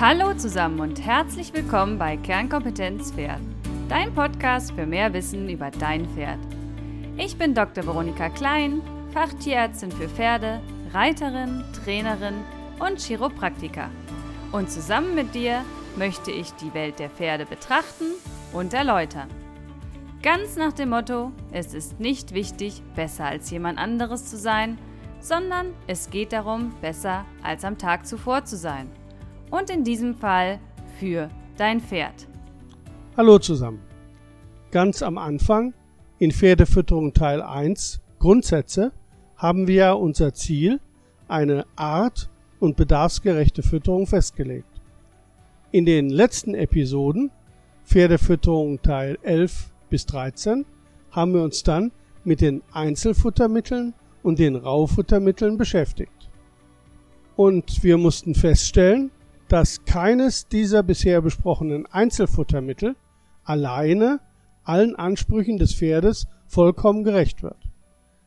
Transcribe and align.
Hallo 0.00 0.32
zusammen 0.32 0.78
und 0.78 1.04
herzlich 1.04 1.52
willkommen 1.52 1.98
bei 1.98 2.16
Kernkompetenz 2.16 3.10
Pferd, 3.10 3.40
dein 3.88 4.14
Podcast 4.14 4.70
für 4.70 4.86
mehr 4.86 5.12
Wissen 5.12 5.48
über 5.48 5.72
dein 5.72 6.08
Pferd. 6.10 6.38
Ich 7.16 7.36
bin 7.36 7.52
Dr. 7.52 7.84
Veronika 7.84 8.28
Klein, 8.28 8.80
Fachtierärztin 9.12 9.90
für 9.90 10.08
Pferde, 10.08 10.60
Reiterin, 10.92 11.64
Trainerin 11.72 12.44
und 12.78 13.00
Chiropraktiker. 13.00 13.90
Und 14.52 14.70
zusammen 14.70 15.16
mit 15.16 15.34
dir 15.34 15.64
möchte 15.96 16.30
ich 16.30 16.52
die 16.52 16.72
Welt 16.74 17.00
der 17.00 17.10
Pferde 17.10 17.44
betrachten 17.44 18.12
und 18.52 18.74
erläutern. 18.74 19.28
Ganz 20.22 20.54
nach 20.54 20.74
dem 20.74 20.90
Motto, 20.90 21.32
es 21.50 21.74
ist 21.74 21.98
nicht 21.98 22.34
wichtig, 22.34 22.84
besser 22.94 23.24
als 23.24 23.50
jemand 23.50 23.80
anderes 23.80 24.26
zu 24.26 24.36
sein, 24.36 24.78
sondern 25.18 25.74
es 25.88 26.08
geht 26.08 26.32
darum, 26.32 26.72
besser 26.80 27.24
als 27.42 27.64
am 27.64 27.78
Tag 27.78 28.06
zuvor 28.06 28.44
zu 28.44 28.56
sein. 28.56 28.88
Und 29.50 29.70
in 29.70 29.82
diesem 29.82 30.14
Fall 30.14 30.60
für 30.98 31.30
dein 31.56 31.80
Pferd. 31.80 32.28
Hallo 33.16 33.38
zusammen. 33.38 33.80
Ganz 34.70 35.02
am 35.02 35.16
Anfang 35.16 35.72
in 36.18 36.32
Pferdefütterung 36.32 37.14
Teil 37.14 37.40
1 37.40 38.00
Grundsätze 38.18 38.92
haben 39.36 39.66
wir 39.66 39.96
unser 39.96 40.34
Ziel, 40.34 40.80
eine 41.28 41.64
art- 41.76 42.28
und 42.60 42.76
bedarfsgerechte 42.76 43.62
Fütterung 43.62 44.06
festgelegt. 44.06 44.68
In 45.70 45.86
den 45.86 46.10
letzten 46.10 46.54
Episoden 46.54 47.30
Pferdefütterung 47.84 48.82
Teil 48.82 49.18
11 49.22 49.70
bis 49.88 50.04
13 50.06 50.66
haben 51.10 51.32
wir 51.32 51.42
uns 51.42 51.62
dann 51.62 51.90
mit 52.24 52.42
den 52.42 52.62
Einzelfuttermitteln 52.72 53.94
und 54.22 54.38
den 54.38 54.56
Raufuttermitteln 54.56 55.56
beschäftigt. 55.56 56.28
Und 57.36 57.82
wir 57.82 57.96
mussten 57.96 58.34
feststellen, 58.34 59.10
dass 59.48 59.84
keines 59.84 60.48
dieser 60.48 60.82
bisher 60.82 61.22
besprochenen 61.22 61.86
Einzelfuttermittel 61.86 62.96
alleine 63.44 64.20
allen 64.62 64.94
Ansprüchen 64.94 65.56
des 65.56 65.74
Pferdes 65.74 66.26
vollkommen 66.46 67.02
gerecht 67.02 67.42
wird. 67.42 67.56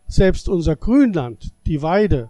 Selbst 0.08 0.50
unser 0.50 0.76
Grünland, 0.76 1.54
die 1.68 1.82
Weide 1.82 2.30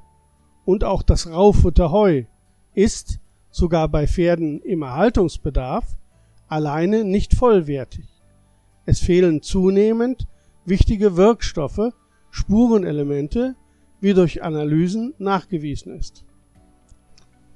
und 0.65 0.83
auch 0.83 1.01
das 1.01 1.29
Raufutter 1.29 1.91
Heu 1.91 2.25
ist, 2.73 3.19
sogar 3.49 3.87
bei 3.87 4.07
Pferden 4.07 4.61
im 4.61 4.81
Erhaltungsbedarf, 4.81 5.97
alleine 6.47 7.03
nicht 7.05 7.33
vollwertig. 7.33 8.05
Es 8.85 8.99
fehlen 8.99 9.41
zunehmend 9.41 10.27
wichtige 10.65 11.15
Wirkstoffe, 11.15 11.93
Spurenelemente, 12.29 13.55
wie 13.99 14.13
durch 14.13 14.43
Analysen 14.43 15.13
nachgewiesen 15.17 15.97
ist. 15.97 16.25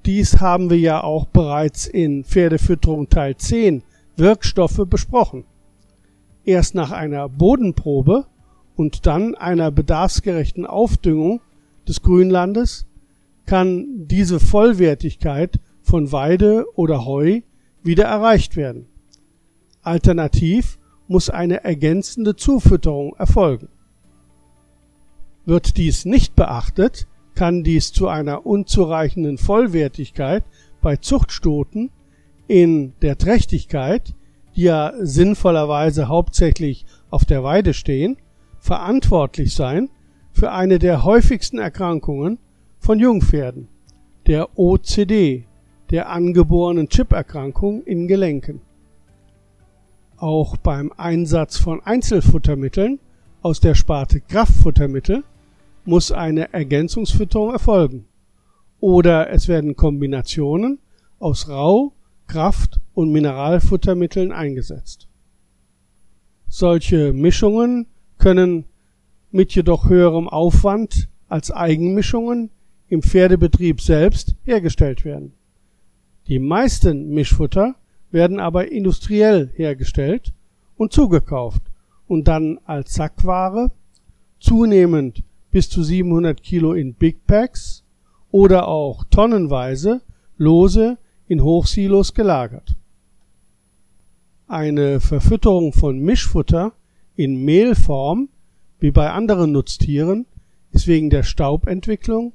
Dies 0.06 0.40
haben 0.40 0.70
wir 0.70 0.78
ja 0.78 1.04
auch 1.04 1.26
bereits 1.26 1.88
in 1.88 2.24
Pferdefütterung 2.24 3.10
Teil 3.10 3.38
10 3.38 3.82
Wirkstoffe 4.18 4.82
besprochen. 4.88 5.46
Erst 6.44 6.76
nach 6.76 6.92
einer 6.92 7.28
Bodenprobe 7.28 8.28
und 8.76 9.08
dann 9.08 9.34
einer 9.34 9.72
bedarfsgerechten 9.72 10.68
Aufdüngung 10.68 11.42
des 11.88 12.04
Grünlandes 12.04 12.86
kann 13.48 14.08
diese 14.08 14.40
Vollwertigkeit 14.40 15.60
von 15.82 16.12
Weide 16.12 16.66
oder 16.76 17.06
Heu 17.06 17.42
wieder 17.82 18.06
erreicht 18.06 18.56
werden. 18.56 18.86
Alternativ 19.82 20.78
muss 21.08 21.32
eine 21.32 21.64
ergänzende 21.64 22.36
Zufütterung 22.36 23.16
erfolgen. 23.16 23.70
Wird 25.46 25.78
dies 25.78 26.06
nicht 26.06 26.36
beachtet, 26.36 27.08
kann 27.36 27.64
dies 27.64 27.92
zu 27.92 28.08
einer 28.08 28.46
unzureichenden 28.46 29.38
Vollwertigkeit 29.38 30.44
bei 30.82 30.96
Zuchtstoten 30.96 31.92
in 32.48 32.94
der 33.02 33.18
Trächtigkeit, 33.18 34.14
die 34.56 34.64
ja 34.64 34.94
sinnvollerweise 35.00 36.08
hauptsächlich 36.08 36.86
auf 37.10 37.26
der 37.26 37.44
Weide 37.44 37.74
stehen, 37.74 38.18
verantwortlich 38.60 39.54
sein 39.54 39.90
für 40.32 40.52
eine 40.52 40.80
der 40.80 41.04
häufigsten 41.04 41.60
Erkrankungen 41.60 42.40
von 42.80 43.00
Jungpferden, 43.00 43.68
der 44.28 44.58
OCD, 44.58 45.46
der 45.92 46.10
angeborenen 46.10 46.90
Chiperkrankung 46.90 47.84
in 47.84 48.08
Gelenken. 48.08 48.62
Auch 50.18 50.58
beim 50.58 50.92
Einsatz 50.96 51.58
von 51.58 51.82
Einzelfuttermitteln 51.84 53.00
aus 53.42 53.60
der 53.60 53.76
Sparte 53.76 54.22
Kraftfuttermittel 54.22 55.24
muss 55.86 56.12
eine 56.12 56.54
Ergänzungsfütterung 56.54 57.52
erfolgen. 57.52 58.06
Oder 58.80 59.30
es 59.30 59.48
werden 59.48 59.76
Kombinationen 59.76 60.80
aus 61.20 61.48
Rau-, 61.48 61.94
Kraft- 62.28 62.80
und 62.94 63.12
Mineralfuttermitteln 63.12 64.32
eingesetzt. 64.32 65.08
Solche 66.48 67.14
Mischungen 67.14 67.88
können 68.18 68.66
mit 69.32 69.54
jedoch 69.54 69.90
höherem 69.90 70.28
Aufwand 70.28 71.10
als 71.28 71.52
Eigenmischungen 71.52 72.50
im 72.88 73.02
Pferdebetrieb 73.02 73.82
selbst 73.82 74.36
hergestellt 74.44 75.04
werden. 75.04 75.34
Die 76.28 76.40
meisten 76.40 77.10
Mischfutter 77.14 77.76
werden 78.12 78.40
aber 78.40 78.72
industriell 78.72 79.52
hergestellt 79.56 80.34
und 80.78 80.94
zugekauft 80.94 81.62
und 82.08 82.28
dann 82.28 82.60
als 82.66 82.94
Sackware 82.94 83.72
zunehmend 84.40 85.24
bis 85.56 85.70
zu 85.70 85.84
700 85.84 86.44
Kilo 86.44 86.74
in 86.74 86.96
Big 86.96 87.26
Packs 87.28 87.86
oder 88.30 88.68
auch 88.68 89.06
tonnenweise 89.06 90.02
lose 90.36 90.98
in 91.30 91.42
Hochsilos 91.42 92.14
gelagert. 92.14 92.76
Eine 94.50 95.00
Verfütterung 95.00 95.72
von 95.72 96.00
Mischfutter 96.00 96.74
in 97.16 97.46
Mehlform 97.46 98.28
wie 98.82 98.92
bei 98.92 99.10
anderen 99.12 99.54
Nutztieren 99.54 100.26
ist 100.74 100.88
wegen 100.88 101.10
der 101.10 101.24
Staubentwicklung 101.24 102.34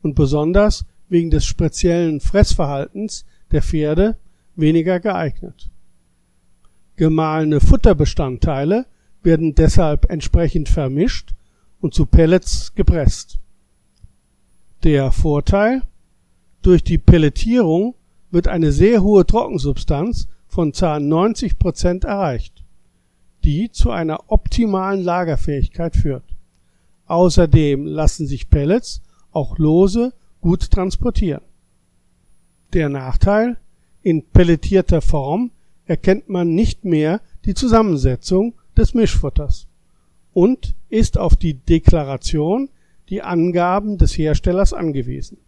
und 0.00 0.14
besonders 0.14 0.86
wegen 1.10 1.28
des 1.28 1.44
speziellen 1.44 2.20
Fressverhaltens 2.20 3.26
der 3.50 3.60
Pferde 3.60 4.16
weniger 4.56 4.98
geeignet. 4.98 5.68
Gemahlene 6.96 7.60
Futterbestandteile 7.60 8.86
werden 9.22 9.54
deshalb 9.54 10.10
entsprechend 10.10 10.70
vermischt 10.70 11.34
und 11.82 11.92
zu 11.92 12.06
Pellets 12.06 12.74
gepresst. 12.74 13.38
Der 14.84 15.12
Vorteil 15.12 15.82
durch 16.62 16.82
die 16.82 16.96
Pelletierung 16.96 17.94
wird 18.30 18.48
eine 18.48 18.72
sehr 18.72 19.02
hohe 19.02 19.26
Trockensubstanz 19.26 20.28
von 20.46 20.72
ca. 20.72 21.00
90 21.00 21.58
Prozent 21.58 22.04
erreicht, 22.04 22.64
die 23.44 23.70
zu 23.70 23.90
einer 23.90 24.30
optimalen 24.30 25.02
Lagerfähigkeit 25.02 25.96
führt. 25.96 26.24
Außerdem 27.06 27.84
lassen 27.84 28.26
sich 28.26 28.48
Pellets 28.48 29.02
auch 29.32 29.58
lose 29.58 30.14
gut 30.40 30.70
transportieren. 30.70 31.42
Der 32.72 32.88
Nachteil 32.88 33.56
in 34.02 34.24
pelletierter 34.24 35.02
Form 35.02 35.50
erkennt 35.84 36.28
man 36.28 36.54
nicht 36.54 36.84
mehr 36.84 37.20
die 37.44 37.54
Zusammensetzung 37.54 38.54
des 38.76 38.94
Mischfutters 38.94 39.66
und 40.32 40.74
ist 40.88 41.18
auf 41.18 41.36
die 41.36 41.54
Deklaration, 41.54 42.68
die 43.08 43.22
Angaben 43.22 43.98
des 43.98 44.16
Herstellers 44.16 44.72
angewiesen. 44.72 45.38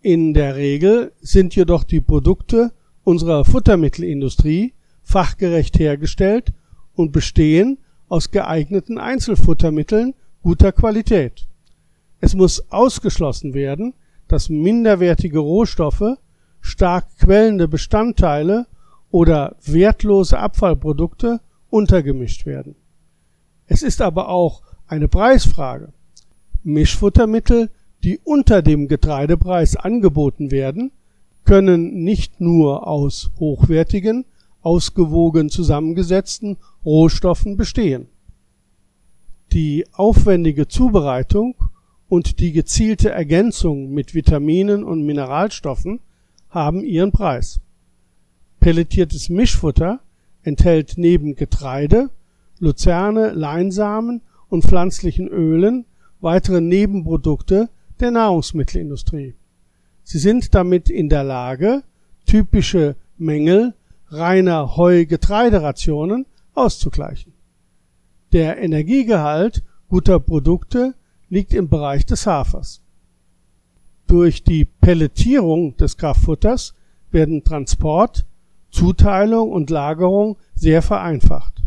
In 0.00 0.34
der 0.34 0.56
Regel 0.56 1.12
sind 1.20 1.54
jedoch 1.54 1.84
die 1.84 2.00
Produkte 2.00 2.72
unserer 3.04 3.44
Futtermittelindustrie 3.44 4.74
fachgerecht 5.02 5.78
hergestellt 5.78 6.52
und 6.94 7.12
bestehen 7.12 7.78
aus 8.08 8.30
geeigneten 8.30 8.98
Einzelfuttermitteln 8.98 10.14
guter 10.42 10.72
Qualität. 10.72 11.46
Es 12.20 12.34
muss 12.34 12.70
ausgeschlossen 12.70 13.54
werden, 13.54 13.94
dass 14.28 14.48
minderwertige 14.48 15.38
Rohstoffe, 15.38 16.16
stark 16.60 17.06
quellende 17.18 17.68
Bestandteile 17.68 18.66
oder 19.10 19.56
wertlose 19.64 20.38
Abfallprodukte 20.38 21.40
untergemischt 21.70 22.46
werden. 22.46 22.76
Es 23.66 23.82
ist 23.82 24.00
aber 24.00 24.28
auch 24.28 24.62
eine 24.86 25.08
Preisfrage. 25.08 25.92
Mischfuttermittel, 26.62 27.70
die 28.04 28.18
unter 28.22 28.62
dem 28.62 28.88
Getreidepreis 28.88 29.76
angeboten 29.76 30.50
werden, 30.50 30.92
können 31.44 32.04
nicht 32.04 32.40
nur 32.40 32.86
aus 32.86 33.32
hochwertigen, 33.38 34.24
ausgewogen 34.60 35.50
zusammengesetzten 35.50 36.56
Rohstoffen 36.84 37.56
bestehen. 37.56 38.06
Die 39.52 39.86
aufwendige 39.92 40.68
Zubereitung 40.68 41.56
und 42.08 42.38
die 42.40 42.52
gezielte 42.52 43.10
Ergänzung 43.10 43.90
mit 43.90 44.14
Vitaminen 44.14 44.84
und 44.84 45.02
Mineralstoffen 45.02 46.00
haben 46.48 46.84
ihren 46.84 47.12
Preis. 47.12 47.60
Pelletiertes 48.60 49.28
Mischfutter 49.28 50.00
enthält 50.42 50.94
neben 50.96 51.34
Getreide, 51.34 52.10
Luzerne, 52.62 53.30
Leinsamen 53.30 54.22
und 54.48 54.62
pflanzlichen 54.62 55.26
Ölen 55.26 55.84
weitere 56.20 56.60
Nebenprodukte 56.60 57.68
der 57.98 58.12
Nahrungsmittelindustrie. 58.12 59.34
Sie 60.04 60.18
sind 60.18 60.54
damit 60.54 60.88
in 60.88 61.08
der 61.08 61.24
Lage, 61.24 61.82
typische 62.24 62.94
Mängel 63.18 63.74
reiner 64.10 64.76
Heu-Getreiderationen 64.76 66.26
auszugleichen. 66.54 67.32
Der 68.30 68.58
Energiegehalt 68.58 69.64
guter 69.88 70.20
Produkte 70.20 70.94
liegt 71.30 71.52
im 71.54 71.68
Bereich 71.68 72.06
des 72.06 72.28
Hafers. 72.28 72.80
Durch 74.06 74.44
die 74.44 74.66
Pelletierung 74.66 75.76
des 75.78 75.96
Kraftfutters 75.96 76.74
werden 77.10 77.42
Transport, 77.42 78.24
Zuteilung 78.70 79.50
und 79.50 79.68
Lagerung 79.68 80.36
sehr 80.54 80.80
vereinfacht. 80.80 81.61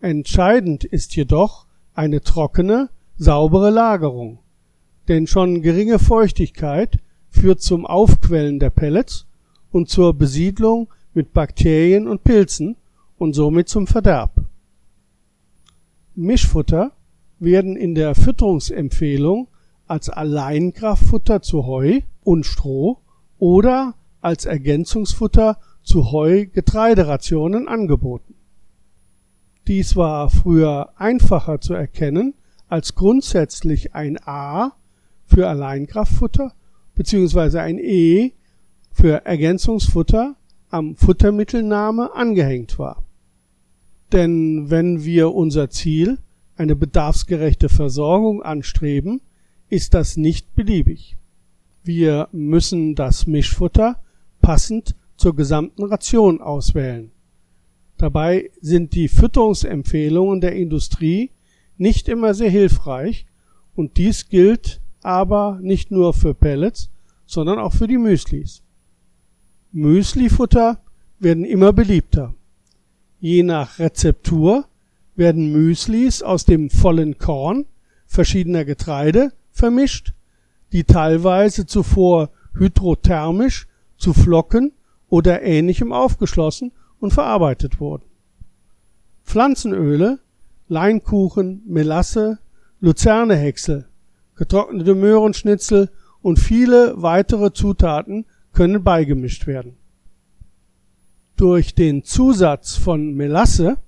Entscheidend 0.00 0.84
ist 0.84 1.14
jedoch 1.14 1.66
eine 1.92 2.22
trockene, 2.22 2.88
saubere 3.18 3.68
Lagerung, 3.68 4.38
denn 5.08 5.26
schon 5.26 5.60
geringe 5.60 5.98
Feuchtigkeit 5.98 6.98
führt 7.28 7.60
zum 7.60 7.84
Aufquellen 7.84 8.58
der 8.58 8.70
Pellets 8.70 9.26
und 9.70 9.90
zur 9.90 10.14
Besiedlung 10.14 10.88
mit 11.12 11.34
Bakterien 11.34 12.08
und 12.08 12.24
Pilzen 12.24 12.76
und 13.18 13.34
somit 13.34 13.68
zum 13.68 13.86
Verderb. 13.86 14.32
Mischfutter 16.14 16.92
werden 17.38 17.76
in 17.76 17.94
der 17.94 18.14
Fütterungsempfehlung 18.14 19.48
als 19.86 20.08
Alleinkraftfutter 20.08 21.42
zu 21.42 21.66
Heu 21.66 22.00
und 22.24 22.46
Stroh 22.46 22.96
oder 23.38 23.94
als 24.22 24.46
Ergänzungsfutter 24.46 25.58
zu 25.82 26.10
Heu-Getreiderationen 26.10 27.68
angeboten. 27.68 28.34
Dies 29.66 29.96
war 29.96 30.30
früher 30.30 30.90
einfacher 30.96 31.60
zu 31.60 31.74
erkennen 31.74 32.34
als 32.68 32.94
grundsätzlich 32.94 33.94
ein 33.94 34.18
A 34.24 34.72
für 35.26 35.48
Alleinkraftfutter 35.48 36.52
bzw. 36.94 37.58
ein 37.58 37.78
E 37.78 38.32
für 38.92 39.24
Ergänzungsfutter 39.26 40.36
am 40.70 40.96
Futtermittelname 40.96 42.14
angehängt 42.14 42.78
war. 42.78 43.02
Denn 44.12 44.70
wenn 44.70 45.04
wir 45.04 45.34
unser 45.34 45.70
Ziel, 45.70 46.18
eine 46.56 46.76
bedarfsgerechte 46.76 47.68
Versorgung 47.68 48.42
anstreben, 48.42 49.20
ist 49.68 49.94
das 49.94 50.16
nicht 50.16 50.54
beliebig. 50.54 51.16
Wir 51.82 52.28
müssen 52.32 52.94
das 52.94 53.26
Mischfutter 53.26 53.96
passend 54.42 54.94
zur 55.16 55.34
gesamten 55.34 55.84
Ration 55.84 56.40
auswählen. 56.40 57.12
Dabei 58.00 58.50
sind 58.62 58.94
die 58.94 59.08
Fütterungsempfehlungen 59.08 60.40
der 60.40 60.56
Industrie 60.56 61.28
nicht 61.76 62.08
immer 62.08 62.32
sehr 62.32 62.48
hilfreich 62.48 63.26
und 63.76 63.98
dies 63.98 64.30
gilt 64.30 64.80
aber 65.02 65.58
nicht 65.60 65.90
nur 65.90 66.14
für 66.14 66.32
Pellets, 66.32 66.88
sondern 67.26 67.58
auch 67.58 67.74
für 67.74 67.86
die 67.86 67.98
Müslis. 67.98 68.62
Müslifutter 69.72 70.80
werden 71.18 71.44
immer 71.44 71.74
beliebter. 71.74 72.32
Je 73.20 73.42
nach 73.42 73.78
Rezeptur 73.78 74.64
werden 75.14 75.52
Müslis 75.52 76.22
aus 76.22 76.46
dem 76.46 76.70
vollen 76.70 77.18
Korn 77.18 77.66
verschiedener 78.06 78.64
Getreide 78.64 79.34
vermischt, 79.52 80.14
die 80.72 80.84
teilweise 80.84 81.66
zuvor 81.66 82.30
hydrothermisch 82.54 83.68
zu 83.98 84.14
Flocken 84.14 84.72
oder 85.10 85.42
ähnlichem 85.42 85.92
aufgeschlossen 85.92 86.72
und 87.00 87.12
verarbeitet 87.12 87.80
wurden. 87.80 88.04
Pflanzenöle, 89.24 90.20
Leinkuchen, 90.68 91.62
Melasse, 91.66 92.38
Luzernehäcksel, 92.80 93.86
getrocknete 94.36 94.94
Möhrenschnitzel 94.94 95.90
und 96.22 96.38
viele 96.38 96.94
weitere 97.02 97.52
Zutaten 97.52 98.26
können 98.52 98.84
beigemischt 98.84 99.46
werden. 99.46 99.76
Durch 101.36 101.74
den 101.74 102.04
Zusatz 102.04 102.76
von 102.76 103.14
Melasse 103.14 103.78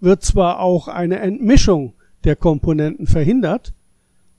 wird 0.00 0.24
zwar 0.24 0.60
auch 0.60 0.88
eine 0.88 1.20
Entmischung 1.20 1.94
der 2.24 2.36
Komponenten 2.36 3.06
verhindert, 3.06 3.72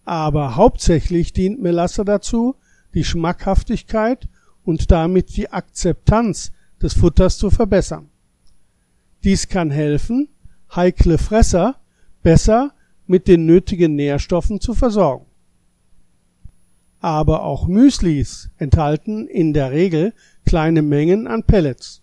aber 0.04 0.56
hauptsächlich 0.56 1.34
dient 1.34 1.62
Melasse 1.62 2.06
dazu, 2.06 2.56
die 2.94 3.04
Schmackhaftigkeit 3.04 4.28
und 4.64 4.92
damit 4.92 5.36
die 5.38 5.50
Akzeptanz 5.52 6.52
des 6.82 6.94
Futters 6.94 7.38
zu 7.38 7.50
verbessern. 7.50 8.10
Dies 9.24 9.48
kann 9.48 9.72
helfen, 9.72 10.30
heikle 10.76 11.18
Fresser 11.18 11.76
besser 12.24 12.74
mit 13.06 13.28
den 13.28 13.46
nötigen 13.46 13.96
Nährstoffen 13.96 14.60
zu 14.60 14.74
versorgen. 14.74 15.26
Aber 17.00 17.44
auch 17.44 17.68
Müslis 17.68 18.50
enthalten 18.58 19.28
in 19.28 19.54
der 19.54 19.72
Regel 19.72 20.14
kleine 20.46 20.82
Mengen 20.82 21.28
an 21.28 21.44
Pellets, 21.44 22.02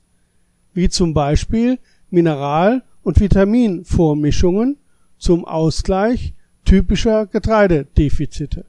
wie 0.73 0.89
zum 0.89 1.15
Beispiel 1.15 1.79
Mineral- 2.11 2.83
und 3.03 3.21
Vitaminvormischungen 3.21 4.79
zum 5.19 5.45
Ausgleich 5.45 6.35
typischer 6.65 7.27
Getreidedefizite. 7.27 8.65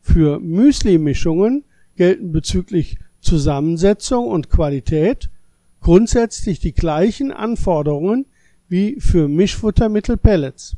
Für 0.00 0.38
Müsli-Mischungen 0.38 1.64
gelten 1.96 2.32
bezüglich 2.32 2.98
Zusammensetzung 3.20 4.26
und 4.26 4.50
Qualität 4.50 5.30
grundsätzlich 5.80 6.60
die 6.60 6.72
gleichen 6.72 7.32
Anforderungen 7.32 8.26
wie 8.68 9.00
für 9.00 9.28
Mischfuttermittel 9.28 10.16
Pellets. 10.16 10.76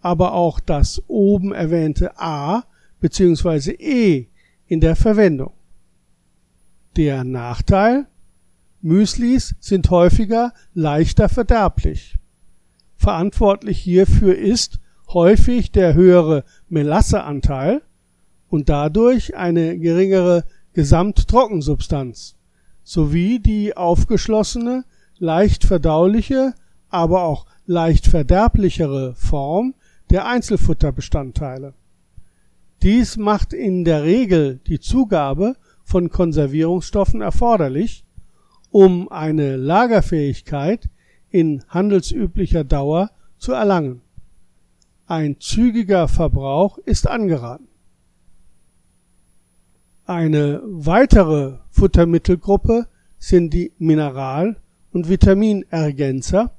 Aber 0.00 0.32
auch 0.32 0.60
das 0.60 1.02
oben 1.06 1.52
erwähnte 1.52 2.18
A 2.18 2.64
bzw. 3.00 3.72
E 3.72 4.26
in 4.66 4.80
der 4.80 4.96
Verwendung. 4.96 5.52
Der 6.96 7.24
Nachteil 7.24 8.06
Müslis 8.80 9.54
sind 9.60 9.90
häufiger 9.90 10.52
leichter 10.74 11.28
verderblich. 11.28 12.16
Verantwortlich 12.96 13.78
hierfür 13.78 14.36
ist 14.36 14.78
häufig 15.08 15.72
der 15.72 15.94
höhere 15.94 16.44
Melasseanteil 16.68 17.82
und 18.48 18.68
dadurch 18.68 19.36
eine 19.36 19.78
geringere 19.78 20.44
Gesamttrockensubstanz 20.74 22.36
sowie 22.84 23.40
die 23.40 23.76
aufgeschlossene, 23.76 24.84
leicht 25.18 25.64
verdauliche, 25.64 26.54
aber 26.90 27.24
auch 27.24 27.46
leicht 27.66 28.06
verderblichere 28.06 29.14
Form 29.14 29.74
der 30.10 30.26
Einzelfutterbestandteile. 30.26 31.72
Dies 32.82 33.16
macht 33.16 33.54
in 33.54 33.84
der 33.84 34.04
Regel 34.04 34.60
die 34.66 34.78
Zugabe 34.78 35.56
von 35.82 36.10
Konservierungsstoffen 36.10 37.22
erforderlich, 37.22 38.04
um 38.70 39.10
eine 39.10 39.56
Lagerfähigkeit 39.56 40.88
in 41.30 41.64
handelsüblicher 41.68 42.64
Dauer 42.64 43.10
zu 43.38 43.52
erlangen. 43.52 44.02
Ein 45.06 45.40
zügiger 45.40 46.08
Verbrauch 46.08 46.78
ist 46.78 47.06
angeraten. 47.06 47.68
Eine 50.06 50.60
weitere 50.64 51.58
Futtermittelgruppe 51.84 52.86
sind 53.18 53.52
die 53.52 53.70
Mineral- 53.76 54.56
und 54.94 55.10
Vitaminergänzer. 55.10 56.56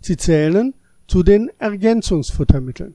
Sie 0.00 0.16
zählen 0.16 0.74
zu 1.06 1.22
den 1.22 1.48
Ergänzungsfuttermitteln. 1.60 2.94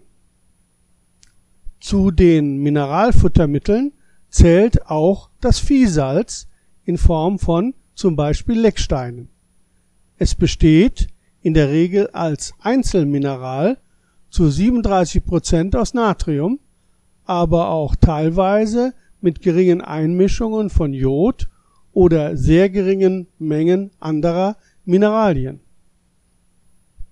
Zu 1.79 2.11
den 2.11 2.57
Mineralfuttermitteln 2.57 3.93
zählt 4.29 4.87
auch 4.87 5.29
das 5.39 5.59
Viehsalz 5.59 6.49
in 6.83 6.97
Form 6.97 7.39
von 7.39 7.73
zum 7.95 8.17
Beispiel 8.17 8.59
Lecksteinen. 8.59 9.29
Es 10.17 10.35
besteht 10.35 11.07
in 11.41 11.53
der 11.53 11.69
Regel 11.69 12.09
als 12.09 12.53
Einzelmineral 12.59 13.77
zu 14.29 14.49
37 14.49 15.23
Prozent 15.23 15.77
aus 15.77 15.93
Natrium, 15.93 16.59
aber 17.23 17.69
auch 17.69 17.95
teilweise 17.95 18.93
mit 19.21 19.41
geringen 19.41 19.79
Einmischungen 19.79 20.69
von 20.69 20.93
Jod 20.93 21.47
oder 21.93 22.37
sehr 22.37 22.69
geringen 22.69 23.27
Mengen 23.39 23.91
anderer 23.99 24.57
Mineralien. 24.85 25.59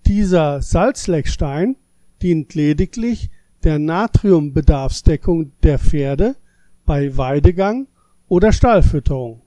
Dieser 0.05 0.61
Salzleckstein 0.61 1.75
dient 2.21 2.53
lediglich 2.55 3.29
der 3.63 3.79
Natriumbedarfsdeckung 3.79 5.51
der 5.63 5.79
Pferde 5.79 6.35
bei 6.85 7.17
Weidegang 7.17 7.87
oder 8.27 8.51
Stallfütterung 8.51 9.41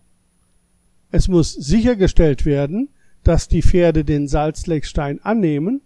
es 1.10 1.28
muss 1.28 1.52
sichergestellt 1.52 2.44
werden, 2.46 2.88
dass 3.24 3.48
die 3.48 3.62
Pferde 3.62 4.04
den 4.04 4.28
Salzleckstein 4.28 5.20
annehmen 5.22 5.82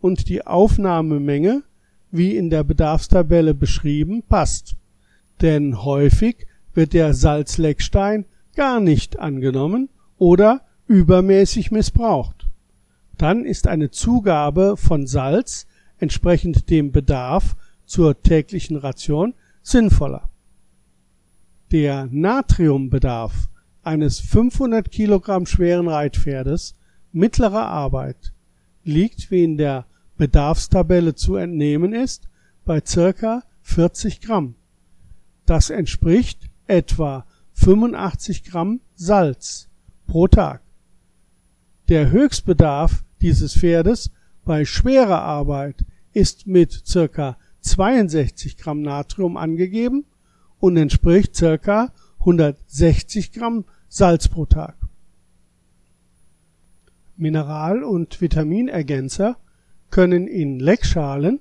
und 0.00 0.28
die 0.28 0.46
Aufnahmemenge, 0.46 1.62
wie 2.10 2.36
in 2.36 2.50
der 2.50 2.64
Bedarfstabelle 2.64 3.54
beschrieben, 3.54 4.22
passt. 4.22 4.74
Denn 5.40 5.84
häufig 5.84 6.46
wird 6.74 6.92
der 6.92 7.14
Salzleckstein 7.14 8.24
gar 8.54 8.80
nicht 8.80 9.18
angenommen 9.18 9.88
oder 10.18 10.62
übermäßig 10.86 11.70
missbraucht. 11.70 12.48
Dann 13.18 13.44
ist 13.44 13.66
eine 13.66 13.90
Zugabe 13.90 14.76
von 14.76 15.06
Salz 15.06 15.66
entsprechend 15.98 16.70
dem 16.70 16.92
Bedarf 16.92 17.56
zur 17.86 18.22
täglichen 18.22 18.76
Ration 18.76 19.34
sinnvoller. 19.62 20.28
Der 21.70 22.08
Natriumbedarf 22.10 23.48
eines 23.82 24.20
500 24.20 24.90
Kilogramm 24.90 25.46
schweren 25.46 25.88
Reitpferdes 25.88 26.74
mittlerer 27.12 27.66
Arbeit 27.66 28.32
liegt, 28.84 29.30
wie 29.30 29.44
in 29.44 29.56
der 29.56 29.86
Bedarfstabelle 30.16 31.14
zu 31.14 31.36
entnehmen 31.36 31.92
ist, 31.92 32.28
bei 32.64 32.82
circa 32.84 33.42
40 33.62 34.20
Gramm. 34.20 34.54
Das 35.46 35.70
entspricht 35.70 36.48
etwa 36.66 37.24
85 37.62 38.42
Gramm 38.42 38.80
Salz 38.96 39.68
pro 40.08 40.26
Tag. 40.26 40.62
Der 41.88 42.10
Höchstbedarf 42.10 43.04
dieses 43.20 43.56
Pferdes 43.56 44.10
bei 44.44 44.64
schwerer 44.64 45.22
Arbeit 45.22 45.84
ist 46.12 46.48
mit 46.48 46.72
circa 46.84 47.36
62 47.60 48.56
Gramm 48.56 48.82
Natrium 48.82 49.36
angegeben 49.36 50.06
und 50.58 50.76
entspricht 50.76 51.36
circa 51.36 51.92
160 52.18 53.30
Gramm 53.30 53.64
Salz 53.86 54.26
pro 54.26 54.44
Tag. 54.44 54.74
Mineral- 57.16 57.84
und 57.84 58.20
Vitaminergänzer 58.20 59.36
können 59.92 60.26
in 60.26 60.58
Leckschalen, 60.58 61.38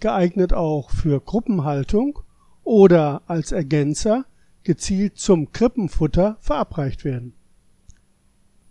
geeignet 0.00 0.54
auch 0.54 0.88
für 0.88 1.20
Gruppenhaltung 1.20 2.20
oder 2.64 3.20
als 3.26 3.52
Ergänzer 3.52 4.24
gezielt 4.64 5.18
zum 5.18 5.52
Krippenfutter 5.52 6.36
verabreicht 6.40 7.04
werden. 7.04 7.34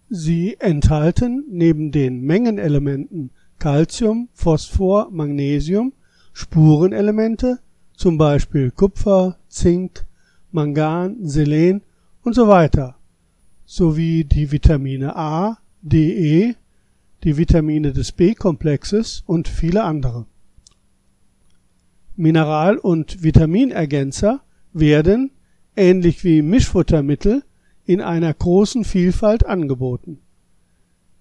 Sie 0.09 0.57
enthalten 0.59 1.45
neben 1.49 1.91
den 1.91 2.21
Mengenelementen 2.21 3.31
Calcium, 3.59 4.29
Phosphor, 4.33 5.09
Magnesium 5.11 5.93
Spurenelemente, 6.33 7.59
zum 7.93 8.17
Beispiel 8.17 8.71
Kupfer, 8.71 9.37
Zink, 9.49 10.05
Mangan, 10.51 11.17
Selen 11.27 11.81
und 12.23 12.33
so 12.33 12.47
weiter, 12.47 12.95
sowie 13.65 14.23
die 14.23 14.51
Vitamine 14.51 15.15
A, 15.15 15.57
D, 15.81 16.47
E, 16.49 16.55
die 17.23 17.37
Vitamine 17.37 17.91
des 17.91 18.11
B-Komplexes 18.11 19.23
und 19.25 19.47
viele 19.47 19.83
andere. 19.83 20.25
Mineral- 22.15 22.77
und 22.77 23.23
Vitaminergänzer 23.23 24.41
werden, 24.73 25.31
ähnlich 25.75 26.23
wie 26.23 26.41
Mischfuttermittel, 26.41 27.43
in 27.85 28.01
einer 28.01 28.33
großen 28.33 28.83
Vielfalt 28.83 29.45
angeboten. 29.45 30.19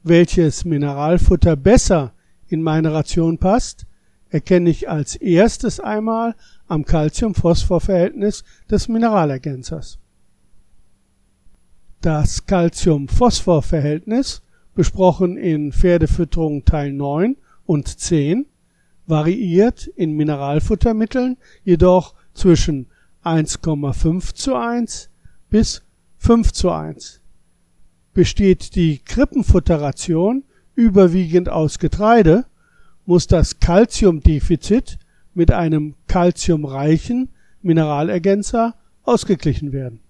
Welches 0.02 0.64
Mineralfutter 0.64 1.57
besser 1.57 2.12
in 2.49 2.62
meine 2.62 2.92
Ration 2.92 3.38
passt, 3.38 3.87
erkenne 4.28 4.71
ich 4.71 4.88
als 4.88 5.16
erstes 5.16 5.80
einmal 5.80 6.35
am 6.69 6.85
Calcium-Phosphor-Verhältnis 6.85 8.45
des 8.71 8.88
Mineralergänzers. 8.88 9.99
Das 12.00 12.47
Calcium-Phosphor-Verhältnis, 12.47 14.42
besprochen 14.75 15.37
in 15.37 15.73
Pferdefütterung 15.73 16.64
Teil 16.64 16.92
9 16.92 17.37
und 17.66 17.88
10, 18.00 18.47
variiert 19.07 19.87
in 19.88 20.12
Mineralfuttermitteln 20.12 21.37
jedoch 21.64 22.14
zwischen 22.33 22.87
1,5 23.25 24.35
zu 24.35 24.55
1 24.55 25.11
bis 25.50 25.83
5 26.19 26.53
zu 26.53 26.71
1. 26.71 27.21
Besteht 28.15 28.75
die 28.75 28.99
Krippenfutteration 28.99 30.45
überwiegend 30.75 31.49
aus 31.49 31.79
Getreide, 31.79 32.47
muss 33.07 33.27
das 33.27 33.61
Calciumdefizit 33.61 34.99
mit 35.35 35.50
einem 35.50 35.95
calciumreichen 36.07 37.29
Mineralergänzer 37.62 38.75
ausgeglichen 39.03 39.73
werden. 39.73 40.00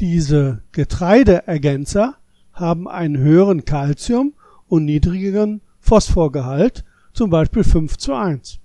Diese 0.00 0.62
Getreideergänzer 0.72 2.16
haben 2.52 2.88
einen 2.88 3.18
höheren 3.18 3.64
Calcium- 3.64 4.34
und 4.68 4.84
niedrigeren 4.84 5.60
Phosphorgehalt, 5.80 6.84
zum 7.12 7.30
Beispiel 7.30 7.64
5 7.64 7.96
zu 7.96 8.14
1. 8.14 8.58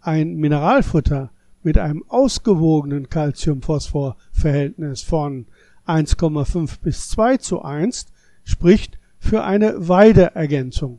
Ein 0.00 0.36
Mineralfutter 0.36 1.30
mit 1.62 1.78
einem 1.78 2.04
ausgewogenen 2.08 3.08
Calcium-Phosphor-Verhältnis 3.08 5.02
von 5.02 5.46
1,5 5.86 6.80
bis 6.82 7.08
2 7.10 7.36
zu 7.38 7.62
1 7.62 8.06
spricht 8.44 8.98
für 9.18 9.44
eine 9.44 9.88
Weideergänzung 9.88 10.98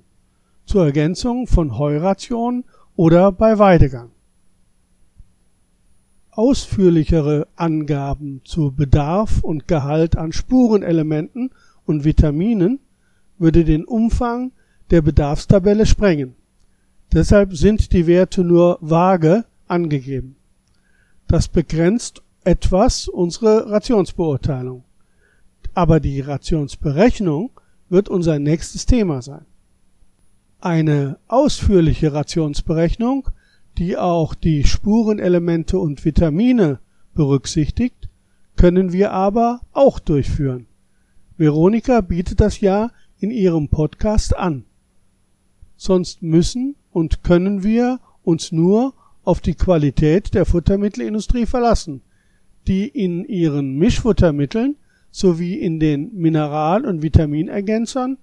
zur 0.66 0.86
Ergänzung 0.86 1.48
von 1.48 1.78
Heurationen 1.78 2.64
oder 2.96 3.32
bei 3.32 3.60
Weidegang. 3.60 4.12
Ausführlichere 6.32 7.48
Angaben 7.56 8.42
zu 8.44 8.72
Bedarf 8.72 9.44
und 9.44 9.68
Gehalt 9.68 10.18
an 10.18 10.32
Spurenelementen 10.32 11.52
und 11.86 12.06
Vitaminen 12.06 12.80
würde 13.38 13.66
den 13.66 13.86
Umfang 13.86 14.52
der 14.90 15.02
Bedarfstabelle 15.02 15.86
sprengen. 15.86 16.36
Deshalb 17.12 17.56
sind 17.56 17.94
die 17.94 18.08
Werte 18.08 18.44
nur 18.44 18.80
vage 18.82 19.46
angegeben. 19.68 20.36
Das 21.34 21.48
begrenzt 21.48 22.22
etwas 22.44 23.08
unsere 23.08 23.72
Rationsbeurteilung. 23.72 24.84
Aber 25.74 26.00
die 26.00 26.20
Rationsberechnung 26.20 27.50
wird 27.90 28.08
unser 28.08 28.38
nächstes 28.38 28.86
Thema 28.86 29.24
sein. 29.24 29.44
Eine 30.62 31.18
ausführliche 31.28 32.14
Rationsberechnung, 32.14 33.30
die 33.80 33.98
auch 33.98 34.36
die 34.36 34.64
Spurenelemente 34.64 35.80
und 35.80 36.06
Vitamine 36.06 36.78
berücksichtigt, 37.16 38.10
können 38.56 38.94
wir 38.94 39.12
aber 39.12 39.62
auch 39.72 39.98
durchführen. 39.98 40.68
Veronika 41.36 42.02
bietet 42.02 42.42
das 42.42 42.62
ja 42.62 42.92
in 43.18 43.32
ihrem 43.32 43.70
Podcast 43.70 44.38
an. 44.38 44.66
Sonst 45.78 46.22
müssen 46.22 46.76
und 46.92 47.24
können 47.24 47.64
wir 47.64 48.00
uns 48.24 48.52
nur 48.52 48.94
auf 49.24 49.40
die 49.42 49.56
Qualität 49.56 50.34
der 50.34 50.46
Futtermittelindustrie 50.46 51.46
verlassen, 51.46 52.02
die 52.68 52.88
in 52.88 53.26
ihren 53.26 53.78
Mischfuttermitteln 53.78 54.76
sowie 55.12 55.56
in 55.56 55.80
den 55.80 56.14
Mineral- 56.14 56.86
und 56.86 57.02
Vitaminergänzern 57.02 58.18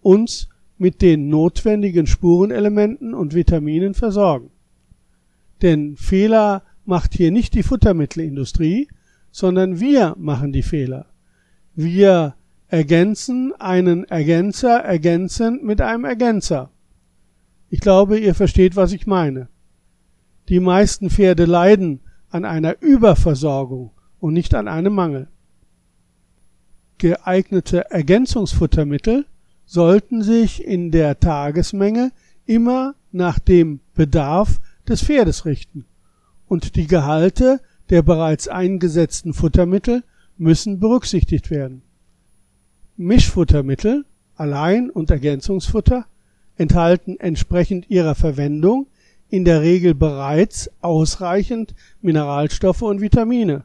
uns 0.00 0.48
mit 0.78 1.00
den 1.00 1.28
notwendigen 1.28 2.06
Spurenelementen 2.06 3.14
und 3.14 3.34
Vitaminen 3.34 3.94
versorgen. 3.94 4.50
Denn 5.62 5.96
Fehler 5.96 6.62
macht 6.84 7.14
hier 7.14 7.30
nicht 7.30 7.54
die 7.54 7.62
Futtermittelindustrie, 7.62 8.88
sondern 9.30 9.78
wir 9.78 10.16
machen 10.18 10.52
die 10.52 10.64
Fehler. 10.64 11.06
Wir 11.74 12.34
ergänzen 12.66 13.52
einen 13.58 14.04
Ergänzer 14.04 14.80
ergänzend 14.80 15.62
mit 15.62 15.80
einem 15.80 16.04
Ergänzer. 16.04 16.70
Ich 17.70 17.80
glaube, 17.80 18.18
ihr 18.18 18.34
versteht, 18.34 18.76
was 18.76 18.92
ich 18.92 19.06
meine. 19.06 19.48
Die 20.48 20.60
meisten 20.60 21.10
Pferde 21.10 21.44
leiden 21.44 22.00
an 22.30 22.44
einer 22.44 22.80
Überversorgung 22.80 23.90
und 24.20 24.32
nicht 24.32 24.54
an 24.54 24.68
einem 24.68 24.94
Mangel. 24.94 25.28
Geeignete 26.98 27.90
Ergänzungsfuttermittel 27.90 29.26
sollten 29.66 30.22
sich 30.22 30.64
in 30.64 30.90
der 30.90 31.18
Tagesmenge 31.20 32.12
immer 32.46 32.94
nach 33.12 33.38
dem 33.38 33.80
Bedarf 33.94 34.60
des 34.88 35.02
Pferdes 35.02 35.44
richten, 35.44 35.84
und 36.48 36.76
die 36.76 36.86
Gehalte 36.86 37.60
der 37.90 38.02
bereits 38.02 38.48
eingesetzten 38.48 39.34
Futtermittel 39.34 40.02
müssen 40.38 40.80
berücksichtigt 40.80 41.50
werden. 41.50 41.82
Mischfuttermittel, 42.96 44.04
Allein- 44.34 44.90
und 44.90 45.10
Ergänzungsfutter 45.10 46.06
enthalten 46.56 47.18
entsprechend 47.20 47.90
ihrer 47.90 48.14
Verwendung 48.14 48.86
in 49.32 49.46
der 49.46 49.62
Regel 49.62 49.94
bereits 49.94 50.70
ausreichend 50.82 51.74
Mineralstoffe 52.02 52.82
und 52.82 53.00
Vitamine, 53.00 53.64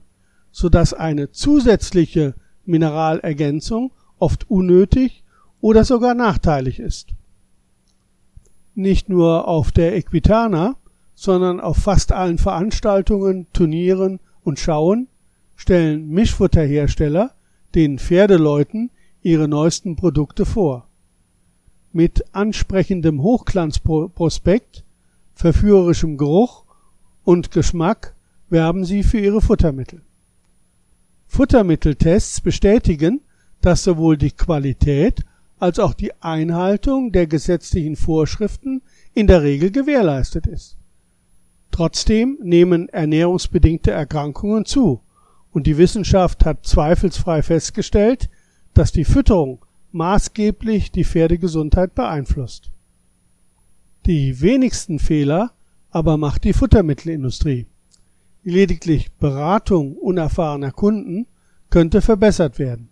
so 0.50 0.70
dass 0.70 0.94
eine 0.94 1.32
zusätzliche 1.32 2.36
Mineralergänzung 2.66 3.92
oft 4.18 4.50
unnötig 4.50 5.26
oder 5.60 5.84
sogar 5.84 6.14
nachteilig 6.14 6.80
ist. 6.80 7.10
Nicht 8.76 9.10
nur 9.10 9.46
auf 9.50 9.74
der 9.74 9.98
Equitana, 9.98 10.78
sondern 11.16 11.60
auf 11.60 11.76
fast 11.76 12.14
allen 12.14 12.38
Veranstaltungen, 12.38 13.48
Turnieren 13.52 14.22
und 14.46 14.60
Schauen 14.60 15.10
stellen 15.58 16.08
Mischfutterhersteller 16.08 17.32
den 17.76 18.00
Pferdeleuten 18.00 18.90
ihre 19.22 19.50
neuesten 19.50 19.98
Produkte 19.98 20.46
vor. 20.46 20.88
Mit 21.92 22.24
ansprechendem 22.34 23.22
Hochglanzprospekt, 23.22 24.86
verführerischem 25.38 26.17
Geruch 26.17 26.63
und 27.24 27.51
Geschmack 27.51 28.15
werben 28.50 28.86
sie 28.86 29.03
für 29.03 29.20
ihre 29.20 29.39
Futtermittel. 29.39 30.01
Futtermitteltests 31.27 32.41
bestätigen, 32.41 33.22
dass 33.62 33.84
sowohl 33.84 34.17
die 34.17 34.32
Qualität 34.32 35.25
als 35.60 35.77
auch 35.79 35.94
die 35.94 36.12
Einhaltung 36.22 37.12
der 37.12 37.27
gesetzlichen 37.27 37.96
Vorschriften 37.96 38.82
in 39.13 39.27
der 39.27 39.44
Regel 39.44 39.72
gewährleistet 39.72 40.48
ist. 40.48 40.77
Trotzdem 41.72 42.39
nehmen 42.41 42.89
ernährungsbedingte 42.89 43.91
Erkrankungen 43.91 44.65
zu 44.65 45.01
und 45.51 45.67
die 45.67 45.77
Wissenschaft 45.77 46.46
hat 46.46 46.65
zweifelsfrei 46.65 47.44
festgestellt, 47.44 48.29
dass 48.74 48.91
die 48.91 49.06
Fütterung 49.06 49.63
maßgeblich 49.91 50.91
die 50.91 51.06
Pferdegesundheit 51.06 51.94
beeinflusst. 51.94 52.72
Die 54.08 54.40
wenigsten 54.40 55.00
Fehler 55.00 55.52
aber 55.90 56.16
macht 56.16 56.46
die 56.46 56.54
Futtermittelindustrie. 56.54 57.66
Lediglich 58.42 59.12
Beratung 59.12 59.98
unerfahrener 59.98 60.72
Kunden 60.72 61.28
könnte 61.70 62.02
verbessert 62.02 62.58
werden. 62.58 62.88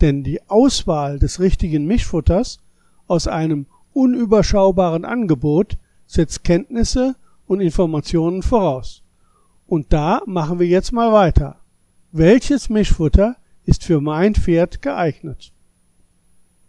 Denn 0.00 0.24
die 0.24 0.40
Auswahl 0.50 1.20
des 1.20 1.38
richtigen 1.38 1.86
Mischfutters 1.86 2.58
aus 3.06 3.28
einem 3.28 3.66
unüberschaubaren 3.92 5.04
Angebot 5.04 5.78
setzt 6.08 6.42
Kenntnisse 6.42 7.14
und 7.46 7.60
Informationen 7.60 8.42
voraus. 8.42 9.04
Und 9.68 9.92
da 9.92 10.22
machen 10.26 10.58
wir 10.58 10.66
jetzt 10.66 10.90
mal 10.90 11.12
weiter. 11.12 11.60
Welches 12.10 12.68
Mischfutter 12.68 13.36
ist 13.64 13.84
für 13.84 14.00
mein 14.00 14.34
Pferd 14.34 14.82
geeignet? 14.82 15.52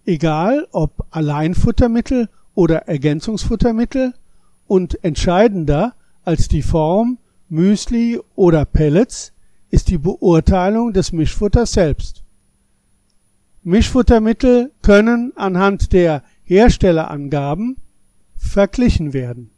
Egal 0.05 0.67
ob 0.71 1.07
Alleinfuttermittel 1.09 2.29
oder 2.55 2.87
Ergänzungsfuttermittel 2.87 4.13
und 4.67 5.03
entscheidender 5.03 5.93
als 6.23 6.47
die 6.47 6.61
Form 6.61 7.17
Müsli 7.49 8.19
oder 8.35 8.65
Pellets 8.65 9.33
ist 9.69 9.89
die 9.89 9.97
Beurteilung 9.97 10.93
des 10.93 11.11
Mischfutters 11.11 11.73
selbst. 11.73 12.23
Mischfuttermittel 13.63 14.71
können 14.81 15.33
anhand 15.35 15.93
der 15.93 16.23
Herstellerangaben 16.43 17.77
verglichen 18.35 19.13
werden. 19.13 19.51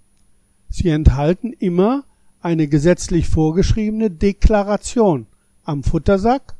Sie 0.70 0.90
enthalten 0.90 1.54
immer 1.54 2.04
eine 2.42 2.68
gesetzlich 2.68 3.28
vorgeschriebene 3.28 4.12
Deklaration 4.12 5.26
am 5.64 5.84
Futtersack 5.84 6.56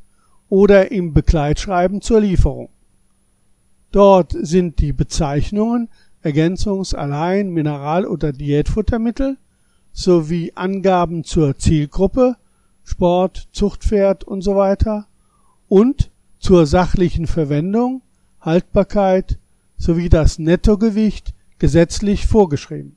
oder 0.50 0.92
im 0.92 1.14
Begleitschreiben 1.14 2.02
zur 2.02 2.22
Lieferung. 2.22 2.70
Dort 3.92 4.36
sind 4.38 4.80
die 4.80 4.94
Bezeichnungen 4.94 5.90
Ergänzungs-, 6.26 6.96
Allein-, 6.96 7.52
Mineral- 7.52 8.08
oder 8.08 8.34
Diätfuttermittel 8.34 9.38
sowie 9.94 10.52
Angaben 10.56 11.24
zur 11.24 11.58
Zielgruppe 11.58 12.36
Sport, 12.84 13.48
Zuchtpferd 13.52 14.26
weiter 14.56 15.08
und 15.68 16.12
zur 16.40 16.66
sachlichen 16.66 17.28
Verwendung, 17.28 18.02
Haltbarkeit 18.42 19.40
sowie 19.78 20.10
das 20.10 20.38
Nettogewicht 20.38 21.34
gesetzlich 21.58 22.28
vorgeschrieben. 22.28 22.96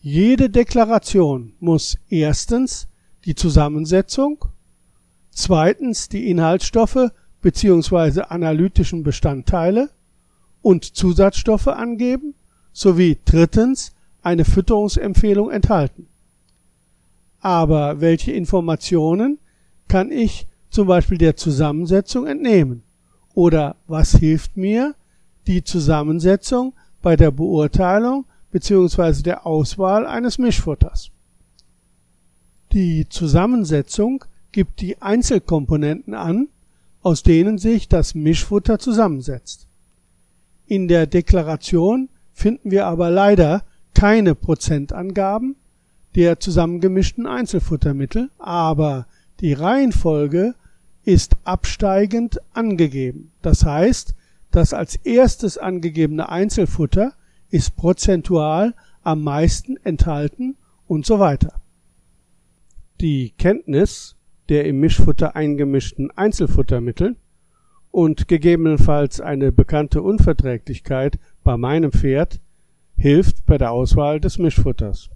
Jede 0.00 0.50
Deklaration 0.50 1.54
muss 1.60 1.96
erstens 2.10 2.88
die 3.24 3.34
Zusammensetzung, 3.34 4.44
zweitens 5.30 6.10
die 6.10 6.30
Inhaltsstoffe 6.30 7.10
bzw. 7.40 8.22
analytischen 8.28 9.02
Bestandteile 9.02 9.90
und 10.64 10.96
Zusatzstoffe 10.96 11.68
angeben 11.68 12.34
sowie 12.72 13.18
drittens 13.26 13.92
eine 14.22 14.46
Fütterungsempfehlung 14.46 15.50
enthalten. 15.50 16.08
Aber 17.40 18.00
welche 18.00 18.32
Informationen 18.32 19.38
kann 19.88 20.10
ich 20.10 20.46
zum 20.70 20.88
Beispiel 20.88 21.18
der 21.18 21.36
Zusammensetzung 21.36 22.26
entnehmen? 22.26 22.82
Oder 23.34 23.76
was 23.86 24.12
hilft 24.12 24.56
mir 24.56 24.94
die 25.46 25.62
Zusammensetzung 25.62 26.72
bei 27.02 27.14
der 27.14 27.30
Beurteilung 27.30 28.24
bzw. 28.50 29.20
der 29.20 29.46
Auswahl 29.46 30.06
eines 30.06 30.38
Mischfutters? 30.38 31.10
Die 32.72 33.06
Zusammensetzung 33.10 34.24
gibt 34.50 34.80
die 34.80 35.02
Einzelkomponenten 35.02 36.14
an, 36.14 36.48
aus 37.02 37.22
denen 37.22 37.58
sich 37.58 37.86
das 37.86 38.14
Mischfutter 38.14 38.78
zusammensetzt. 38.78 39.63
In 40.66 40.88
der 40.88 41.06
Deklaration 41.06 42.08
finden 42.32 42.70
wir 42.70 42.86
aber 42.86 43.10
leider 43.10 43.64
keine 43.94 44.34
Prozentangaben 44.34 45.56
der 46.14 46.40
zusammengemischten 46.40 47.26
Einzelfuttermittel, 47.26 48.30
aber 48.38 49.06
die 49.40 49.52
Reihenfolge 49.52 50.54
ist 51.04 51.36
absteigend 51.44 52.40
angegeben. 52.52 53.30
Das 53.42 53.64
heißt, 53.64 54.14
das 54.50 54.72
als 54.72 54.96
erstes 54.96 55.58
angegebene 55.58 56.28
Einzelfutter 56.28 57.12
ist 57.50 57.76
prozentual 57.76 58.74
am 59.02 59.22
meisten 59.22 59.76
enthalten 59.84 60.56
und 60.86 61.04
so 61.04 61.18
weiter. 61.18 61.60
Die 63.00 63.32
Kenntnis 63.36 64.16
der 64.48 64.66
im 64.66 64.80
Mischfutter 64.80 65.36
eingemischten 65.36 66.10
Einzelfuttermittel 66.10 67.16
und 67.94 68.26
gegebenenfalls 68.26 69.20
eine 69.20 69.52
bekannte 69.52 70.02
Unverträglichkeit 70.02 71.20
bei 71.44 71.56
meinem 71.56 71.92
Pferd 71.92 72.40
hilft 72.96 73.46
bei 73.46 73.56
der 73.56 73.70
Auswahl 73.70 74.18
des 74.18 74.36
Mischfutters. 74.36 75.10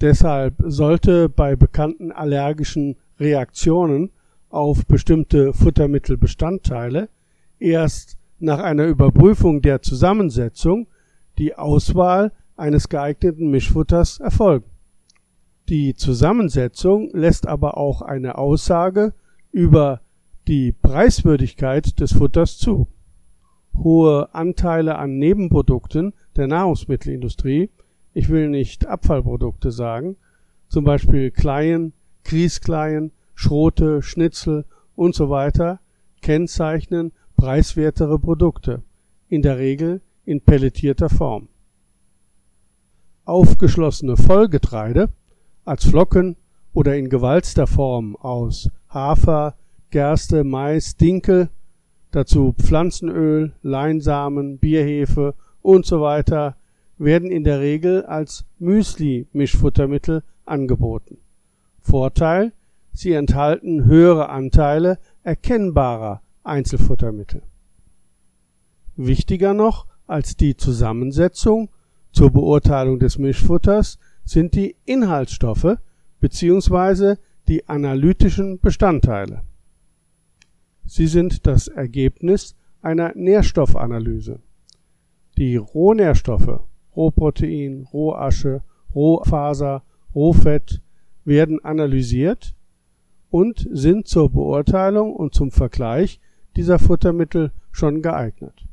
Deshalb 0.00 0.54
sollte 0.64 1.28
bei 1.28 1.54
bekannten 1.54 2.12
allergischen 2.12 2.96
Reaktionen 3.20 4.08
auf 4.48 4.86
bestimmte 4.86 5.52
Futtermittelbestandteile 5.52 7.10
erst 7.58 8.16
nach 8.38 8.60
einer 8.60 8.86
Überprüfung 8.86 9.60
der 9.60 9.82
Zusammensetzung 9.82 10.86
die 11.36 11.54
Auswahl 11.56 12.32
eines 12.56 12.88
geeigneten 12.88 13.50
Mischfutters 13.50 14.18
erfolgen. 14.18 14.70
Die 15.68 15.92
Zusammensetzung 15.92 17.10
lässt 17.12 17.46
aber 17.46 17.76
auch 17.76 18.00
eine 18.00 18.38
Aussage 18.38 19.12
über 19.50 20.00
die 20.48 20.72
Preiswürdigkeit 20.72 22.00
des 22.00 22.12
Futters 22.12 22.58
zu. 22.58 22.88
Hohe 23.76 24.34
Anteile 24.34 24.96
an 24.96 25.18
Nebenprodukten 25.18 26.12
der 26.36 26.46
Nahrungsmittelindustrie 26.46 27.70
ich 28.14 28.28
will 28.28 28.48
nicht 28.48 28.86
Abfallprodukte 28.86 29.70
sagen, 29.70 30.16
zum 30.68 30.84
Beispiel 30.84 31.30
Kleien, 31.30 31.92
Grießkleien, 32.24 33.12
Schrote, 33.34 34.02
Schnitzel 34.02 34.64
und 34.94 35.14
so 35.14 35.30
weiter, 35.30 35.80
kennzeichnen 36.20 37.12
preiswertere 37.36 38.18
Produkte, 38.18 38.82
in 39.28 39.42
der 39.42 39.58
Regel 39.58 40.02
in 40.24 40.40
pelletierter 40.40 41.08
Form. 41.08 41.48
Aufgeschlossene 43.24 44.16
Vollgetreide 44.16 45.08
als 45.64 45.84
Flocken 45.86 46.36
oder 46.74 46.96
in 46.96 47.08
gewalzter 47.08 47.66
Form 47.66 48.16
aus 48.16 48.70
Hafer, 48.88 49.54
Gerste, 49.92 50.42
Mais, 50.42 50.96
Dinkel, 50.96 51.50
dazu 52.12 52.54
Pflanzenöl, 52.58 53.52
Leinsamen, 53.62 54.56
Bierhefe 54.56 55.34
und 55.60 55.84
so 55.84 56.00
weiter 56.00 56.56
werden 56.96 57.30
in 57.30 57.44
der 57.44 57.60
Regel 57.60 58.04
als 58.06 58.46
Müsli-Mischfuttermittel 58.58 60.22
angeboten. 60.46 61.18
Vorteil: 61.80 62.52
Sie 62.94 63.12
enthalten 63.12 63.84
höhere 63.84 64.30
Anteile 64.30 64.98
erkennbarer 65.24 66.22
Einzelfuttermittel. 66.42 67.42
Wichtiger 68.96 69.52
noch 69.52 69.86
als 70.06 70.38
die 70.38 70.56
Zusammensetzung 70.56 71.68
zur 72.12 72.30
Beurteilung 72.30 72.98
des 72.98 73.18
Mischfutters 73.18 73.98
sind 74.24 74.54
die 74.54 74.74
Inhaltsstoffe 74.86 75.76
bzw. 76.20 77.16
die 77.46 77.68
analytischen 77.68 78.58
Bestandteile. 78.58 79.42
Sie 80.84 81.06
sind 81.06 81.46
das 81.46 81.68
Ergebnis 81.68 82.56
einer 82.82 83.12
Nährstoffanalyse. 83.14 84.40
Die 85.38 85.56
Rohnährstoffe 85.56 86.60
Rohprotein, 86.94 87.86
Rohasche, 87.92 88.62
Rohfaser, 88.94 89.82
Rohfett 90.14 90.82
werden 91.24 91.64
analysiert 91.64 92.54
und 93.30 93.66
sind 93.72 94.06
zur 94.08 94.30
Beurteilung 94.30 95.14
und 95.14 95.34
zum 95.34 95.50
Vergleich 95.50 96.20
dieser 96.56 96.78
Futtermittel 96.78 97.52
schon 97.70 98.02
geeignet. 98.02 98.66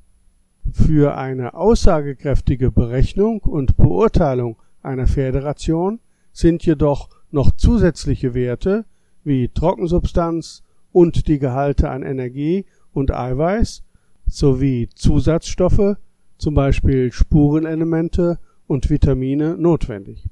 Für 0.72 1.16
eine 1.18 1.54
aussagekräftige 1.54 2.72
Berechnung 2.72 3.40
und 3.40 3.78
Beurteilung 3.78 4.58
einer 4.84 5.08
Pferderation 5.08 6.00
sind 6.34 6.66
jedoch 6.66 7.10
noch 7.32 7.52
zusätzliche 7.52 8.34
Werte 8.34 8.86
wie 9.24 9.48
Trockensubstanz 9.48 10.64
und 10.92 11.28
die 11.28 11.40
Gehalte 11.40 11.90
an 11.90 12.04
Energie 12.04 12.66
und 12.94 13.12
Eiweiß 13.12 13.84
sowie 14.28 14.90
Zusatzstoffe 14.94 15.98
zum 16.38 16.54
Beispiel 16.54 17.12
Spurenelemente 17.12 18.40
und 18.68 18.90
Vitamine 18.90 19.58
notwendig. 19.58 20.30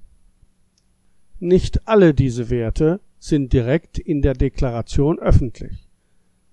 Nicht 1.39 1.87
alle 1.87 2.13
diese 2.13 2.49
Werte 2.49 2.99
sind 3.19 3.53
direkt 3.53 3.99
in 3.99 4.21
der 4.21 4.33
Deklaration 4.33 5.19
öffentlich, 5.19 5.87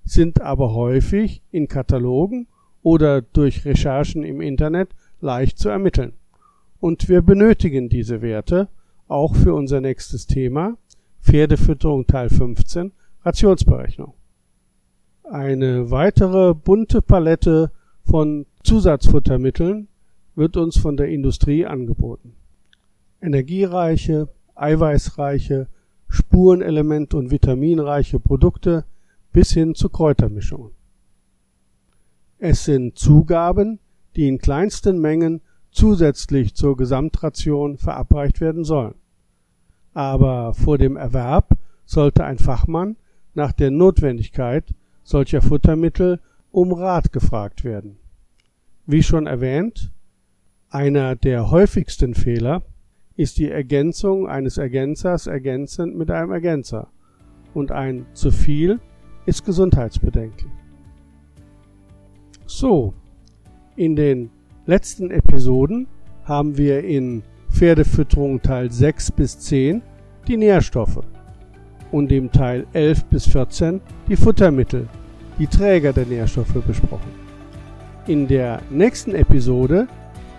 sind 0.05 0.41
aber 0.41 0.75
häufig 0.75 1.43
in 1.51 1.69
Katalogen 1.69 2.47
oder 2.83 3.23
durch 3.23 3.65
Recherchen 3.65 4.25
im 4.25 4.41
Internet 4.41 4.91
leicht 5.21 5.59
zu 5.59 5.69
ermitteln. 5.69 6.13
Und 6.81 7.09
wir 7.09 7.23
benötigen 7.23 7.89
diese 7.89 8.21
Werte 8.21 8.69
auch 9.09 9.35
für 9.35 9.55
unser 9.55 9.81
nächstes 9.81 10.27
Thema 10.27 10.77
Pferdefütterung 11.23 12.07
Teil 12.07 12.29
15 12.29 12.93
Rationsberechnung. 13.25 14.13
Eine 15.23 15.91
weitere 15.91 16.55
bunte 16.55 17.01
Palette 17.01 17.71
von 18.05 18.45
Zusatzfuttermitteln 18.63 19.89
wird 20.35 20.59
uns 20.59 20.77
von 20.77 20.99
der 20.99 21.09
Industrie 21.09 21.65
angeboten. 21.65 22.35
Energiereiche, 23.23 24.29
eiweißreiche, 24.55 25.69
spurenelement- 26.09 27.15
und 27.15 27.31
vitaminreiche 27.31 28.21
Produkte 28.21 28.85
bis 29.33 29.53
hin 29.53 29.75
zu 29.75 29.89
Kräutermischungen. 29.89 30.73
Es 32.39 32.65
sind 32.65 32.99
Zugaben, 32.99 33.79
die 34.17 34.29
in 34.29 34.39
kleinsten 34.39 34.99
Mengen 35.01 35.41
zusätzlich 35.71 36.55
zur 36.55 36.77
Gesamtration 36.77 37.79
verabreicht 37.79 38.43
werden 38.43 38.65
sollen. 38.65 38.95
Aber 39.95 40.53
vor 40.53 40.77
dem 40.77 40.97
Erwerb 40.97 41.57
sollte 41.87 42.25
ein 42.25 42.39
Fachmann 42.39 42.97
nach 43.35 43.53
der 43.53 43.71
Notwendigkeit 43.71 44.75
solcher 45.03 45.43
Futtermittel 45.43 46.21
um 46.51 46.73
Rat 46.73 47.13
gefragt 47.13 47.65
werden. 47.65 47.99
Wie 48.87 49.03
schon 49.03 49.27
erwähnt, 49.27 49.93
einer 50.71 51.17
der 51.17 51.51
häufigsten 51.51 52.15
Fehler 52.15 52.63
ist 53.17 53.39
die 53.39 53.51
Ergänzung 53.51 54.29
eines 54.29 54.59
Ergänzers 54.59 55.27
ergänzend 55.27 55.97
mit 55.97 56.11
einem 56.11 56.33
Ergänzer 56.33 56.89
und 57.55 57.71
ein 57.71 58.07
zu 58.13 58.31
viel 58.31 58.81
ist 59.27 59.45
gesundheitsbedenklich. 59.45 60.51
So, 62.47 62.95
in 63.77 63.97
den 63.97 64.31
letzten 64.67 65.11
Episoden 65.11 65.87
haben 66.25 66.57
wir 66.59 66.85
in 66.85 67.23
Pferdefütterung 67.51 68.43
Teil 68.43 68.71
6 68.71 69.13
bis 69.13 69.39
10 69.39 69.83
die 70.27 70.37
Nährstoffe 70.37 71.01
und 71.95 72.11
im 72.11 72.33
Teil 72.33 72.67
11 72.73 73.05
bis 73.05 73.29
14 73.29 73.81
die 74.09 74.17
Futtermittel, 74.17 74.89
die 75.39 75.47
Träger 75.47 75.93
der 75.93 76.07
Nährstoffe 76.07 76.61
besprochen. 76.67 77.13
In 78.09 78.27
der 78.27 78.63
nächsten 78.69 79.15
Episode 79.15 79.87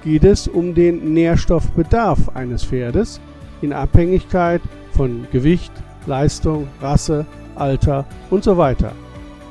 geht 0.04 0.26
es 0.26 0.50
um 0.50 0.76
den 0.76 1.14
Nährstoffbedarf 1.14 2.36
eines 2.36 2.66
Pferdes 2.66 3.22
in 3.62 3.72
Abhängigkeit 3.72 4.62
von 4.98 5.28
Gewicht, 5.32 5.72
Leistung, 6.08 6.68
Rasse, 6.82 7.26
Alter 7.56 8.04
und 8.30 8.44
so 8.44 8.58
weiter, 8.58 8.92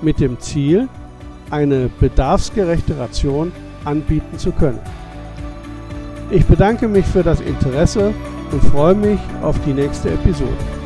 mit 0.03 0.21
dem 0.21 0.39
Ziel, 0.41 0.89
eine 1.51 1.89
bedarfsgerechte 2.01 2.99
Ration 2.99 3.51
anbieten 3.87 4.37
zu 4.37 4.53
können. 4.53 4.81
Ich 6.31 6.45
bedanke 6.45 6.87
mich 6.87 7.07
für 7.07 7.23
das 7.23 7.41
Interesse 7.41 8.13
und 8.53 8.63
freue 8.63 8.95
mich 8.95 9.21
auf 9.41 9.59
die 9.65 9.73
nächste 9.73 10.11
Episode. 10.11 10.84